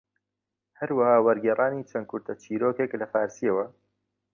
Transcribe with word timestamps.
هەروەها 0.79 1.17
وەرگێڕانی 1.25 1.87
چەند 1.89 2.05
کورتە 2.09 2.33
چیرۆک 2.41 2.77
لە 3.01 3.07
فارسییەوە 3.13 3.65